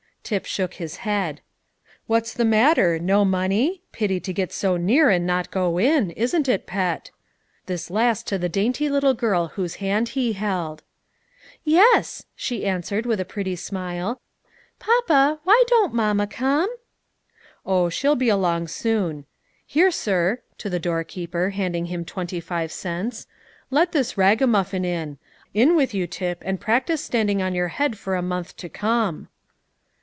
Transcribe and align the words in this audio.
Tip 0.23 0.45
shook 0.45 0.75
his 0.75 0.97
head. 0.97 1.41
"What's 2.07 2.33
the 2.33 2.45
matter? 2.45 2.97
no 2.99 3.25
money? 3.25 3.81
Pity 3.91 4.21
to 4.21 4.31
get 4.31 4.53
so 4.53 4.77
near 4.77 5.09
and 5.09 5.27
not 5.27 5.51
go 5.51 5.77
in; 5.77 6.11
isn't 6.11 6.47
it, 6.47 6.65
pet?" 6.65 7.11
This 7.65 7.89
last 7.89 8.27
to 8.27 8.37
the 8.37 8.47
dainty 8.47 8.87
little 8.87 9.15
girl 9.15 9.47
whose 9.49 9.75
hand 9.83 10.09
he 10.09 10.31
held. 10.33 10.83
"Yes," 11.65 12.23
she 12.33 12.65
answered, 12.65 13.05
with 13.05 13.19
a 13.19 13.25
happy 13.25 13.57
smile. 13.57 14.21
"Papa, 14.79 15.41
why 15.43 15.63
don't 15.67 15.93
mamma 15.93 16.27
come?" 16.27 16.69
"Oh, 17.65 17.89
she'll 17.89 18.15
be 18.15 18.29
along 18.29 18.69
soon. 18.69 19.25
Here, 19.65 19.91
sir," 19.91 20.39
to 20.59 20.69
the 20.69 20.79
doorkeeper, 20.79 21.49
handing 21.49 21.87
him 21.87 22.05
twenty 22.05 22.39
five 22.39 22.71
cents, 22.71 23.27
"let 23.69 23.91
this 23.91 24.17
ragamuffin 24.17 24.85
in. 24.85 25.17
In 25.53 25.75
with 25.75 25.93
you, 25.93 26.07
Tip, 26.07 26.41
and 26.45 26.61
practise 26.61 27.03
standing 27.03 27.41
on 27.41 27.53
your 27.53 27.67
head 27.69 27.97
for 27.97 28.15
a 28.15 28.21
month 28.21 28.55
to 28.57 28.69
come." 28.69 29.27